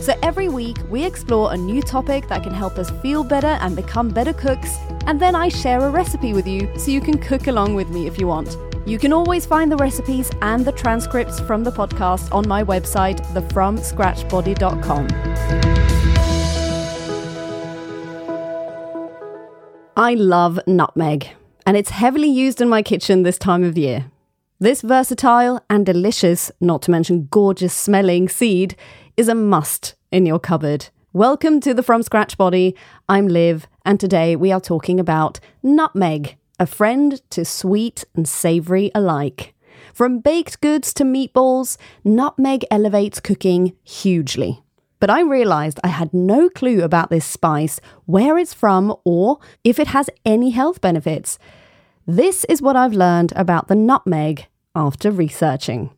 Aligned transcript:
So 0.00 0.14
every 0.22 0.48
week, 0.48 0.78
we 0.88 1.04
explore 1.04 1.52
a 1.52 1.56
new 1.56 1.82
topic 1.82 2.26
that 2.28 2.42
can 2.42 2.54
help 2.54 2.78
us 2.78 2.90
feel 3.02 3.22
better 3.22 3.58
and 3.60 3.76
become 3.76 4.08
better 4.08 4.32
cooks, 4.32 4.78
and 5.06 5.20
then 5.20 5.34
I 5.34 5.50
share 5.50 5.80
a 5.80 5.90
recipe 5.90 6.32
with 6.32 6.46
you 6.48 6.70
so 6.78 6.90
you 6.90 7.02
can 7.02 7.18
cook 7.18 7.48
along 7.48 7.74
with 7.74 7.90
me 7.90 8.06
if 8.06 8.18
you 8.18 8.26
want. 8.26 8.56
You 8.86 8.98
can 8.98 9.12
always 9.12 9.44
find 9.44 9.70
the 9.70 9.76
recipes 9.76 10.30
and 10.40 10.64
the 10.64 10.72
transcripts 10.72 11.38
from 11.40 11.64
the 11.64 11.70
podcast 11.70 12.32
on 12.34 12.48
my 12.48 12.64
website, 12.64 13.20
thefromscratchbody.com. 13.34 15.08
I 19.96 20.14
love 20.14 20.58
nutmeg, 20.66 21.28
and 21.66 21.76
it's 21.76 21.90
heavily 21.90 22.30
used 22.30 22.62
in 22.62 22.70
my 22.70 22.82
kitchen 22.82 23.22
this 23.22 23.36
time 23.36 23.62
of 23.62 23.76
year. 23.76 24.10
This 24.62 24.82
versatile 24.82 25.64
and 25.70 25.86
delicious, 25.86 26.52
not 26.60 26.82
to 26.82 26.90
mention 26.90 27.28
gorgeous 27.30 27.72
smelling 27.72 28.28
seed 28.28 28.76
is 29.16 29.26
a 29.26 29.34
must 29.34 29.94
in 30.12 30.26
your 30.26 30.38
cupboard. 30.38 30.90
Welcome 31.14 31.60
to 31.60 31.72
the 31.72 31.82
From 31.82 32.02
Scratch 32.02 32.36
Body. 32.36 32.76
I'm 33.08 33.26
Liv, 33.26 33.66
and 33.86 33.98
today 33.98 34.36
we 34.36 34.52
are 34.52 34.60
talking 34.60 35.00
about 35.00 35.40
nutmeg, 35.62 36.36
a 36.58 36.66
friend 36.66 37.22
to 37.30 37.42
sweet 37.46 38.04
and 38.14 38.28
savoury 38.28 38.90
alike. 38.94 39.54
From 39.94 40.18
baked 40.18 40.60
goods 40.60 40.92
to 40.92 41.04
meatballs, 41.04 41.78
nutmeg 42.04 42.66
elevates 42.70 43.18
cooking 43.18 43.74
hugely. 43.82 44.62
But 44.98 45.08
I 45.08 45.22
realised 45.22 45.80
I 45.82 45.88
had 45.88 46.12
no 46.12 46.50
clue 46.50 46.82
about 46.82 47.08
this 47.08 47.24
spice, 47.24 47.80
where 48.04 48.36
it's 48.36 48.52
from, 48.52 48.94
or 49.04 49.38
if 49.64 49.78
it 49.78 49.86
has 49.86 50.10
any 50.26 50.50
health 50.50 50.82
benefits. 50.82 51.38
This 52.10 52.44
is 52.48 52.60
what 52.60 52.74
I've 52.74 52.92
learned 52.92 53.32
about 53.36 53.68
the 53.68 53.76
nutmeg 53.76 54.48
after 54.74 55.12
researching. 55.12 55.90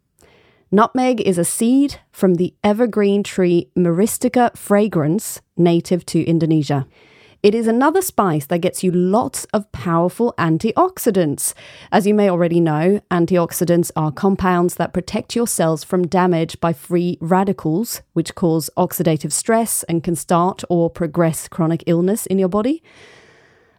Nutmeg 0.71 1.23
is 1.23 1.39
a 1.39 1.43
seed 1.45 2.01
from 2.11 2.35
the 2.35 2.55
evergreen 2.63 3.23
tree 3.23 3.71
Myristica 3.75 4.53
fragrans, 4.53 5.41
native 5.57 6.05
to 6.05 6.23
Indonesia. 6.25 6.87
It 7.43 7.55
is 7.55 7.67
another 7.67 8.03
spice 8.03 8.45
that 8.49 8.59
gets 8.59 8.85
you 8.85 8.91
lots 8.93 9.47
of 9.55 9.73
powerful 9.73 10.35
antioxidants. 10.37 11.55
As 11.91 12.07
you 12.07 12.13
may 12.13 12.29
already 12.29 12.61
know, 12.61 13.01
antioxidants 13.11 13.91
are 13.97 14.13
compounds 14.13 14.75
that 14.75 14.93
protect 14.93 15.35
your 15.35 15.47
cells 15.47 15.83
from 15.83 16.07
damage 16.07 16.61
by 16.61 16.75
free 16.75 17.17
radicals, 17.23 18.03
which 18.13 18.35
cause 18.35 18.69
oxidative 18.77 19.33
stress 19.33 19.83
and 19.85 20.05
can 20.05 20.15
start 20.15 20.63
or 20.69 20.91
progress 20.91 21.49
chronic 21.49 21.83
illness 21.87 22.27
in 22.27 22.39
your 22.39 22.51
body. 22.51 22.83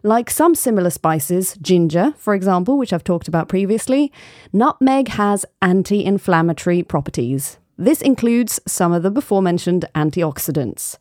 Like 0.05 0.29
some 0.29 0.53
similar 0.53 0.89
spices, 0.89 1.55
ginger, 1.61 2.13
for 2.17 2.35
example, 2.35 2.77
which 2.77 2.91
I've 2.91 3.05
talked 3.05 3.29
about 3.29 3.47
previously, 3.47 4.11
nutmeg 4.51 5.07
has 5.07 5.45
anti 5.61 6.03
inflammatory 6.03 6.83
properties. 6.83 7.57
This 7.77 8.01
includes 8.01 8.59
some 8.67 8.91
of 8.91 9.01
the 9.01 9.09
before 9.09 9.41
mentioned 9.41 9.85
antioxidants. 9.95 10.97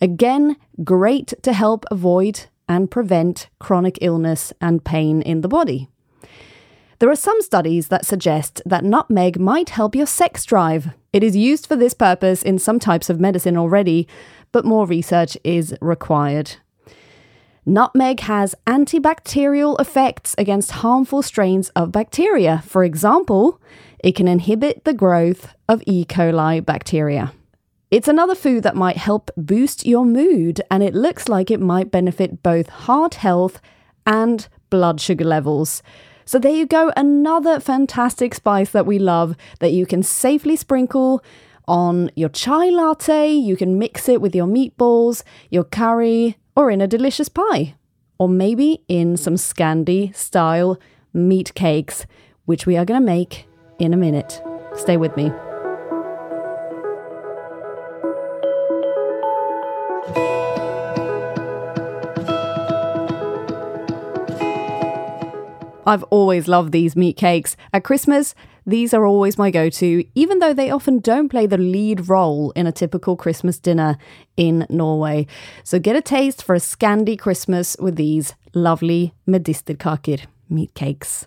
Again, 0.00 0.56
great 0.84 1.34
to 1.42 1.52
help 1.52 1.84
avoid 1.90 2.46
and 2.68 2.88
prevent 2.88 3.48
chronic 3.58 3.98
illness 4.00 4.52
and 4.60 4.84
pain 4.84 5.20
in 5.20 5.40
the 5.40 5.48
body. 5.48 5.88
There 7.00 7.10
are 7.10 7.16
some 7.16 7.42
studies 7.42 7.88
that 7.88 8.06
suggest 8.06 8.62
that 8.64 8.84
nutmeg 8.84 9.40
might 9.40 9.70
help 9.70 9.96
your 9.96 10.06
sex 10.06 10.44
drive. 10.44 10.90
It 11.12 11.24
is 11.24 11.36
used 11.36 11.66
for 11.66 11.74
this 11.74 11.92
purpose 11.92 12.44
in 12.44 12.60
some 12.60 12.78
types 12.78 13.10
of 13.10 13.18
medicine 13.18 13.56
already, 13.56 14.06
but 14.52 14.64
more 14.64 14.86
research 14.86 15.36
is 15.42 15.74
required. 15.80 16.56
Nutmeg 17.66 18.20
has 18.20 18.54
antibacterial 18.66 19.80
effects 19.80 20.34
against 20.36 20.70
harmful 20.72 21.22
strains 21.22 21.70
of 21.70 21.92
bacteria. 21.92 22.62
For 22.66 22.84
example, 22.84 23.58
it 23.98 24.14
can 24.14 24.28
inhibit 24.28 24.84
the 24.84 24.92
growth 24.92 25.54
of 25.66 25.82
E. 25.86 26.04
coli 26.04 26.64
bacteria. 26.64 27.32
It's 27.90 28.08
another 28.08 28.34
food 28.34 28.64
that 28.64 28.76
might 28.76 28.98
help 28.98 29.30
boost 29.36 29.86
your 29.86 30.04
mood, 30.04 30.60
and 30.70 30.82
it 30.82 30.94
looks 30.94 31.28
like 31.28 31.50
it 31.50 31.60
might 31.60 31.90
benefit 31.90 32.42
both 32.42 32.68
heart 32.68 33.14
health 33.14 33.62
and 34.06 34.46
blood 34.68 35.00
sugar 35.00 35.24
levels. 35.24 35.82
So, 36.26 36.38
there 36.38 36.52
you 36.52 36.66
go, 36.66 36.92
another 36.96 37.60
fantastic 37.60 38.34
spice 38.34 38.70
that 38.72 38.86
we 38.86 38.98
love 38.98 39.36
that 39.60 39.72
you 39.72 39.86
can 39.86 40.02
safely 40.02 40.56
sprinkle 40.56 41.22
on 41.66 42.10
your 42.14 42.28
chai 42.28 42.68
latte. 42.68 43.30
You 43.30 43.56
can 43.56 43.78
mix 43.78 44.08
it 44.08 44.20
with 44.20 44.34
your 44.34 44.46
meatballs, 44.46 45.22
your 45.50 45.64
curry, 45.64 46.36
or 46.56 46.70
in 46.70 46.80
a 46.80 46.86
delicious 46.86 47.28
pie, 47.28 47.74
or 48.18 48.28
maybe 48.28 48.82
in 48.88 49.16
some 49.16 49.34
Scandi 49.34 50.14
style 50.14 50.78
meat 51.12 51.54
cakes, 51.54 52.06
which 52.44 52.66
we 52.66 52.76
are 52.76 52.84
going 52.84 53.00
to 53.00 53.04
make 53.04 53.46
in 53.78 53.92
a 53.92 53.96
minute. 53.96 54.42
Stay 54.76 54.96
with 54.96 55.16
me. 55.16 55.30
I've 65.86 66.02
always 66.04 66.48
loved 66.48 66.72
these 66.72 66.96
meat 66.96 67.16
cakes. 67.16 67.56
At 67.72 67.84
Christmas, 67.84 68.34
these 68.66 68.94
are 68.94 69.04
always 69.04 69.36
my 69.36 69.50
go 69.50 69.68
to, 69.68 70.04
even 70.14 70.38
though 70.38 70.54
they 70.54 70.70
often 70.70 71.00
don't 71.00 71.28
play 71.28 71.46
the 71.46 71.58
lead 71.58 72.08
role 72.08 72.50
in 72.52 72.66
a 72.66 72.72
typical 72.72 73.16
Christmas 73.16 73.58
dinner 73.58 73.98
in 74.36 74.66
Norway. 74.70 75.26
So 75.62 75.78
get 75.78 75.96
a 75.96 76.00
taste 76.00 76.42
for 76.42 76.54
a 76.54 76.60
Scandi 76.60 77.18
Christmas 77.18 77.76
with 77.78 77.96
these 77.96 78.34
lovely 78.54 79.12
medisterkaker 79.28 80.24
meat 80.48 80.72
cakes. 80.74 81.26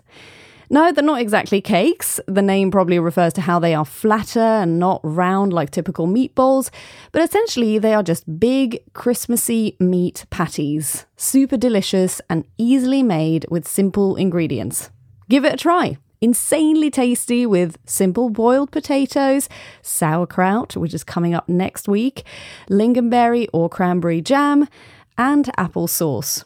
No, 0.70 0.92
they're 0.92 1.02
not 1.02 1.20
exactly 1.20 1.60
cakes. 1.62 2.20
The 2.26 2.42
name 2.42 2.70
probably 2.70 2.98
refers 2.98 3.32
to 3.34 3.40
how 3.40 3.58
they 3.58 3.74
are 3.74 3.86
flatter 3.86 4.40
and 4.40 4.78
not 4.78 5.00
round 5.02 5.52
like 5.52 5.70
typical 5.70 6.06
meatballs, 6.06 6.70
but 7.10 7.22
essentially 7.22 7.78
they 7.78 7.94
are 7.94 8.02
just 8.02 8.38
big, 8.38 8.80
Christmassy 8.92 9.76
meat 9.80 10.26
patties. 10.28 11.06
Super 11.16 11.56
delicious 11.56 12.20
and 12.28 12.44
easily 12.58 13.02
made 13.02 13.46
with 13.50 13.66
simple 13.66 14.14
ingredients. 14.16 14.90
Give 15.30 15.44
it 15.44 15.54
a 15.54 15.56
try. 15.56 15.96
Insanely 16.20 16.90
tasty 16.90 17.46
with 17.46 17.78
simple 17.86 18.28
boiled 18.28 18.70
potatoes, 18.72 19.48
sauerkraut, 19.82 20.76
which 20.76 20.92
is 20.92 21.04
coming 21.04 21.32
up 21.32 21.48
next 21.48 21.88
week, 21.88 22.24
lingonberry 22.68 23.46
or 23.52 23.68
cranberry 23.68 24.20
jam, 24.20 24.68
and 25.16 25.50
apple 25.56 25.86
sauce. 25.86 26.44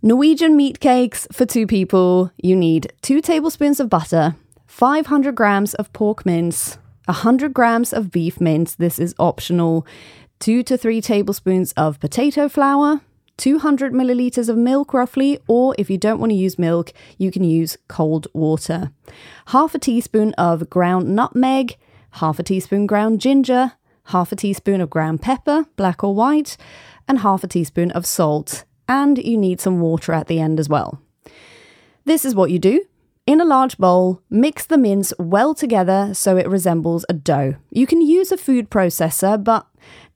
Norwegian 0.00 0.56
meat 0.56 0.78
cakes 0.78 1.26
for 1.32 1.44
two 1.44 1.66
people, 1.66 2.30
you 2.36 2.54
need 2.54 2.92
two 3.02 3.20
tablespoons 3.20 3.80
of 3.80 3.88
butter, 3.88 4.36
500 4.68 5.34
grams 5.34 5.74
of 5.74 5.92
pork 5.92 6.24
mince, 6.24 6.78
100 7.06 7.52
grams 7.52 7.92
of 7.92 8.12
beef 8.12 8.40
mince, 8.40 8.76
this 8.76 9.00
is 9.00 9.12
optional, 9.18 9.84
two 10.38 10.62
to 10.62 10.78
three 10.78 11.00
tablespoons 11.00 11.72
of 11.72 11.98
potato 11.98 12.48
flour, 12.48 13.00
200 13.38 13.92
milliliters 13.92 14.48
of 14.48 14.56
milk 14.56 14.94
roughly, 14.94 15.40
or 15.48 15.74
if 15.76 15.90
you 15.90 15.98
don't 15.98 16.20
want 16.20 16.30
to 16.30 16.36
use 16.36 16.60
milk, 16.60 16.92
you 17.16 17.32
can 17.32 17.42
use 17.42 17.76
cold 17.88 18.28
water. 18.32 18.92
Half 19.46 19.74
a 19.74 19.80
teaspoon 19.80 20.32
of 20.34 20.70
ground 20.70 21.08
nutmeg, 21.08 21.76
half 22.12 22.38
a 22.38 22.44
teaspoon 22.44 22.86
ground 22.86 23.20
ginger, 23.20 23.72
half 24.04 24.30
a 24.30 24.36
teaspoon 24.36 24.80
of 24.80 24.90
ground 24.90 25.22
pepper, 25.22 25.66
black 25.74 26.04
or 26.04 26.14
white, 26.14 26.56
and 27.08 27.18
half 27.18 27.42
a 27.42 27.48
teaspoon 27.48 27.90
of 27.90 28.06
salt 28.06 28.64
and 28.88 29.18
you 29.18 29.36
need 29.36 29.60
some 29.60 29.80
water 29.80 30.12
at 30.12 30.26
the 30.26 30.40
end 30.40 30.58
as 30.58 30.68
well. 30.68 31.00
This 32.04 32.24
is 32.24 32.34
what 32.34 32.50
you 32.50 32.58
do. 32.58 32.84
In 33.26 33.42
a 33.42 33.44
large 33.44 33.76
bowl, 33.76 34.22
mix 34.30 34.64
the 34.64 34.78
mince 34.78 35.12
well 35.18 35.54
together 35.54 36.14
so 36.14 36.38
it 36.38 36.48
resembles 36.48 37.04
a 37.10 37.12
dough. 37.12 37.56
You 37.70 37.86
can 37.86 38.00
use 38.00 38.32
a 38.32 38.38
food 38.38 38.70
processor, 38.70 39.44
but 39.44 39.66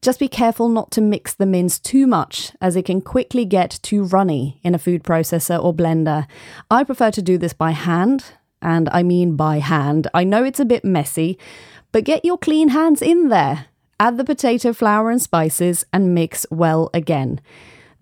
just 0.01 0.19
be 0.19 0.29
careful 0.29 0.71
not 0.71 0.91
to 0.93 1.03
mix 1.03 1.35
the 1.35 1.45
mince 1.45 1.79
too 1.79 2.07
much, 2.07 2.53
as 2.63 2.75
it 2.75 2.87
can 2.87 3.03
quickly 3.03 3.45
get 3.45 3.79
too 3.83 4.03
runny 4.05 4.59
in 4.63 4.75
a 4.75 4.79
food 4.79 5.05
processor 5.05 5.63
or 5.63 5.75
blender. 5.75 6.27
I 6.71 6.85
prefer 6.85 7.11
to 7.11 7.21
do 7.21 7.37
this 7.37 7.53
by 7.53 7.73
hand, 7.73 8.25
and 8.63 8.89
I 8.91 9.03
mean 9.03 9.37
by 9.37 9.59
hand. 9.59 10.09
I 10.15 10.25
know 10.25 10.43
it's 10.43 10.61
a 10.61 10.65
bit 10.65 10.83
messy, 10.83 11.39
but 11.93 12.05
get 12.05 12.25
your 12.25 12.39
clean 12.39 12.71
hands 12.71 13.03
in 13.03 13.29
there. 13.29 13.67
Add 14.01 14.17
the 14.17 14.25
potato 14.25 14.73
flour 14.73 15.11
and 15.11 15.21
spices 15.21 15.85
and 15.93 16.15
mix 16.15 16.47
well 16.51 16.89
again. 16.95 17.43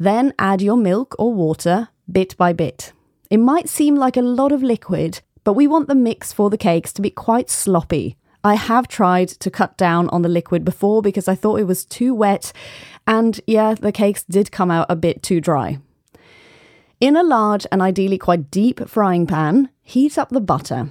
Then 0.00 0.32
add 0.38 0.62
your 0.62 0.78
milk 0.78 1.14
or 1.18 1.34
water 1.34 1.90
bit 2.10 2.34
by 2.38 2.54
bit. 2.54 2.94
It 3.28 3.36
might 3.36 3.68
seem 3.68 3.96
like 3.96 4.16
a 4.16 4.22
lot 4.22 4.50
of 4.50 4.62
liquid, 4.62 5.20
but 5.44 5.52
we 5.52 5.66
want 5.66 5.88
the 5.88 5.94
mix 5.94 6.32
for 6.32 6.48
the 6.48 6.56
cakes 6.56 6.90
to 6.94 7.02
be 7.02 7.10
quite 7.10 7.50
sloppy. 7.50 8.16
I 8.42 8.54
have 8.54 8.88
tried 8.88 9.28
to 9.28 9.50
cut 9.50 9.76
down 9.76 10.08
on 10.08 10.22
the 10.22 10.28
liquid 10.30 10.64
before 10.64 11.02
because 11.02 11.28
I 11.28 11.34
thought 11.34 11.60
it 11.60 11.66
was 11.66 11.84
too 11.84 12.14
wet, 12.14 12.50
and 13.06 13.38
yeah, 13.46 13.74
the 13.74 13.92
cakes 13.92 14.24
did 14.24 14.50
come 14.50 14.70
out 14.70 14.86
a 14.88 14.96
bit 14.96 15.22
too 15.22 15.38
dry. 15.38 15.78
In 16.98 17.14
a 17.14 17.22
large 17.22 17.66
and 17.70 17.82
ideally 17.82 18.16
quite 18.16 18.50
deep 18.50 18.88
frying 18.88 19.26
pan, 19.26 19.68
heat 19.82 20.16
up 20.16 20.30
the 20.30 20.40
butter. 20.40 20.90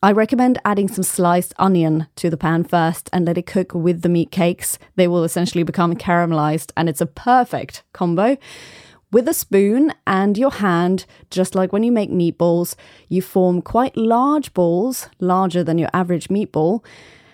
I 0.00 0.12
recommend 0.12 0.60
adding 0.64 0.86
some 0.86 1.02
sliced 1.02 1.52
onion 1.58 2.06
to 2.14 2.30
the 2.30 2.36
pan 2.36 2.62
first 2.62 3.10
and 3.12 3.26
let 3.26 3.36
it 3.36 3.46
cook 3.46 3.74
with 3.74 4.02
the 4.02 4.08
meat 4.08 4.30
cakes. 4.30 4.78
They 4.94 5.08
will 5.08 5.24
essentially 5.24 5.64
become 5.64 5.96
caramelized 5.96 6.70
and 6.76 6.88
it's 6.88 7.00
a 7.00 7.06
perfect 7.06 7.82
combo. 7.92 8.36
With 9.10 9.26
a 9.26 9.34
spoon 9.34 9.92
and 10.06 10.38
your 10.38 10.52
hand, 10.52 11.04
just 11.30 11.56
like 11.56 11.72
when 11.72 11.82
you 11.82 11.90
make 11.90 12.12
meatballs, 12.12 12.76
you 13.08 13.20
form 13.22 13.60
quite 13.60 13.96
large 13.96 14.54
balls, 14.54 15.08
larger 15.18 15.64
than 15.64 15.78
your 15.78 15.90
average 15.92 16.28
meatball, 16.28 16.84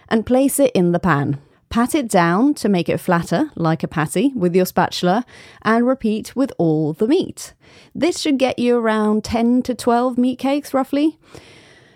and 0.08 0.24
place 0.24 0.58
it 0.58 0.72
in 0.74 0.92
the 0.92 0.98
pan. 0.98 1.38
Pat 1.68 1.94
it 1.94 2.08
down 2.08 2.54
to 2.54 2.70
make 2.70 2.88
it 2.88 2.96
flatter, 2.96 3.50
like 3.56 3.82
a 3.82 3.88
patty, 3.88 4.32
with 4.34 4.56
your 4.56 4.64
spatula, 4.64 5.26
and 5.60 5.86
repeat 5.86 6.34
with 6.34 6.50
all 6.56 6.94
the 6.94 7.08
meat. 7.08 7.52
This 7.94 8.20
should 8.20 8.38
get 8.38 8.58
you 8.58 8.78
around 8.78 9.22
10 9.22 9.62
to 9.64 9.74
12 9.74 10.16
meat 10.16 10.38
cakes 10.38 10.72
roughly. 10.72 11.18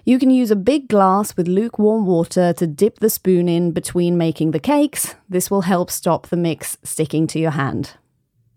You 0.08 0.18
can 0.18 0.30
use 0.30 0.50
a 0.50 0.56
big 0.56 0.88
glass 0.88 1.36
with 1.36 1.48
lukewarm 1.48 2.06
water 2.06 2.54
to 2.54 2.66
dip 2.66 2.98
the 2.98 3.10
spoon 3.10 3.46
in 3.46 3.72
between 3.72 4.16
making 4.16 4.52
the 4.52 4.58
cakes. 4.58 5.14
This 5.28 5.50
will 5.50 5.60
help 5.60 5.90
stop 5.90 6.28
the 6.28 6.36
mix 6.38 6.78
sticking 6.82 7.26
to 7.26 7.38
your 7.38 7.50
hand. 7.50 7.92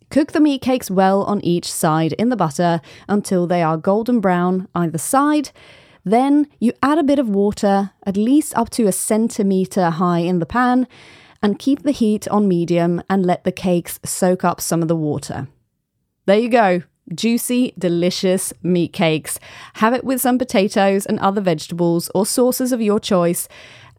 Cook 0.10 0.32
the 0.32 0.40
meat 0.40 0.62
cakes 0.62 0.90
well 0.90 1.24
on 1.24 1.44
each 1.44 1.70
side 1.70 2.14
in 2.14 2.30
the 2.30 2.38
butter 2.38 2.80
until 3.10 3.48
they 3.48 3.62
are 3.62 3.76
golden 3.76 4.22
brown 4.22 4.70
either 4.74 4.98
side. 4.98 5.52
Then 6.06 6.48
you 6.62 6.72
add 6.82 7.00
a 7.00 7.04
bit 7.04 7.20
of 7.20 7.28
water, 7.28 7.92
at 8.06 8.16
least 8.16 8.56
up 8.56 8.70
to 8.70 8.88
a 8.88 8.94
centimetre 8.94 9.90
high 9.90 10.20
in 10.20 10.40
the 10.40 10.46
pan, 10.46 10.88
and 11.44 11.60
keep 11.60 11.84
the 11.84 11.92
heat 11.92 12.30
on 12.30 12.48
medium 12.48 13.04
and 13.10 13.26
let 13.26 13.44
the 13.44 13.52
cakes 13.52 14.00
soak 14.06 14.46
up 14.46 14.62
some 14.62 14.82
of 14.82 14.88
the 14.88 14.96
water. 14.96 15.50
There 16.26 16.40
you 16.40 16.48
go 16.48 16.84
juicy, 17.16 17.74
delicious 17.78 18.54
meat 18.64 18.94
cakes. 18.94 19.40
Have 19.76 19.94
it 19.94 20.04
with 20.04 20.22
some 20.22 20.38
potatoes 20.38 21.06
and 21.06 21.20
other 21.20 21.42
vegetables 21.42 22.10
or 22.16 22.26
sauces 22.26 22.72
of 22.72 22.82
your 22.82 23.00
choice 23.00 23.48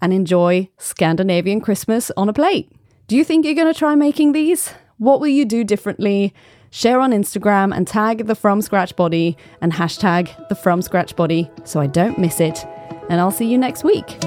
and 0.01 0.13
enjoy 0.13 0.69
Scandinavian 0.79 1.61
Christmas 1.61 2.11
on 2.17 2.29
a 2.29 2.33
plate. 2.33 2.71
Do 3.07 3.17
you 3.17 3.25
think 3.25 3.45
you're 3.45 3.55
going 3.55 3.73
to 3.73 3.79
try 3.79 3.95
making 3.95 4.33
these? 4.33 4.73
What 4.99 5.21
will 5.21 5.29
you 5.29 5.45
do 5.45 5.65
differently? 5.65 6.35
Share 6.71 7.01
on 7.01 7.13
Instagram 7.13 7.77
and 7.77 7.87
tag 7.87 8.27
the 8.27 8.35
From 8.35 8.63
Scratch 8.63 8.97
Body 8.97 9.37
and 9.61 9.73
hashtag 9.73 10.49
the 10.49 10.55
From 10.55 10.81
Scratch 10.81 11.15
Body 11.15 11.51
so 11.65 11.81
I 11.81 11.87
don't 11.87 12.19
miss 12.19 12.41
it. 12.41 12.65
And 13.11 13.21
I'll 13.21 13.31
see 13.31 13.47
you 13.47 13.59
next 13.59 13.85
week. 13.85 14.19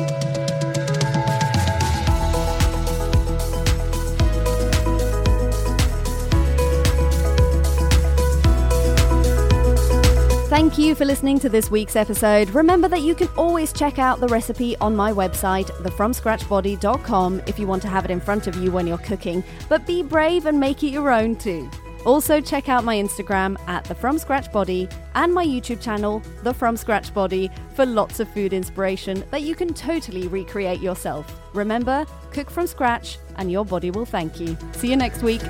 Thank 10.55 10.77
you 10.77 10.95
for 10.95 11.03
listening 11.03 11.37
to 11.39 11.49
this 11.49 11.69
week's 11.69 11.97
episode. 11.97 12.49
Remember 12.51 12.87
that 12.87 13.01
you 13.01 13.13
can 13.13 13.27
always 13.35 13.73
check 13.73 13.99
out 13.99 14.21
the 14.21 14.29
recipe 14.29 14.77
on 14.77 14.95
my 14.95 15.11
website, 15.11 15.65
thefromscratchbody.com, 15.83 17.41
if 17.45 17.59
you 17.59 17.67
want 17.67 17.81
to 17.81 17.89
have 17.89 18.05
it 18.05 18.09
in 18.09 18.21
front 18.21 18.47
of 18.47 18.55
you 18.55 18.71
when 18.71 18.87
you're 18.87 18.97
cooking, 18.99 19.43
but 19.67 19.85
be 19.85 20.01
brave 20.01 20.45
and 20.45 20.57
make 20.57 20.81
it 20.81 20.91
your 20.91 21.11
own 21.11 21.35
too. 21.35 21.69
Also, 22.05 22.39
check 22.39 22.69
out 22.69 22.85
my 22.85 22.95
Instagram 22.95 23.59
at 23.67 23.83
the 23.83 23.93
From 23.93 24.17
Scratch 24.17 24.49
Body 24.49 24.87
and 25.15 25.33
my 25.33 25.45
YouTube 25.45 25.81
channel, 25.81 26.23
The 26.43 26.53
From 26.53 26.77
Scratch 26.77 27.13
Body, 27.13 27.51
for 27.73 27.85
lots 27.85 28.21
of 28.21 28.29
food 28.29 28.53
inspiration 28.53 29.25
that 29.31 29.41
you 29.41 29.55
can 29.55 29.73
totally 29.73 30.29
recreate 30.29 30.79
yourself. 30.79 31.37
Remember, 31.53 32.05
cook 32.31 32.49
from 32.49 32.65
scratch 32.65 33.17
and 33.35 33.51
your 33.51 33.65
body 33.65 33.91
will 33.91 34.05
thank 34.05 34.39
you. 34.39 34.57
See 34.71 34.89
you 34.89 34.95
next 34.95 35.21
week. 35.21 35.41